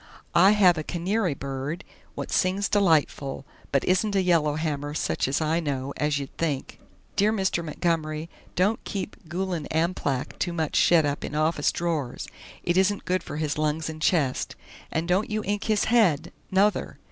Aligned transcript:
I 0.33 0.53
have 0.53 0.79
a 0.79 0.83
kinary 0.83 1.35
bird 1.37 1.83
wot 2.15 2.31
sings 2.31 2.67
deliteful 2.67 3.45
but 3.71 3.83
isn't 3.83 4.15
a 4.15 4.23
yellerhamer 4.23 4.95
sutch 4.95 5.27
as 5.27 5.41
I 5.41 5.59
know, 5.59 5.93
as 5.95 6.17
you'd 6.17 6.35
think. 6.39 6.79
Dear 7.15 7.31
Mister 7.31 7.61
Montgommery, 7.61 8.27
don't 8.55 8.83
keep 8.83 9.15
Gulan 9.29 9.67
Amplak 9.67 10.39
to 10.39 10.53
mutch 10.53 10.75
shet 10.75 11.05
up 11.05 11.23
in 11.23 11.35
office 11.35 11.71
drors; 11.71 12.27
it 12.63 12.77
isn't 12.77 13.05
good 13.05 13.21
for 13.21 13.37
his 13.37 13.59
lungs 13.59 13.91
and 13.91 14.01
chest. 14.01 14.55
And 14.91 15.07
don't 15.07 15.29
you 15.29 15.43
ink 15.45 15.65
his 15.65 15.83
head 15.83 16.31
nother! 16.49 16.97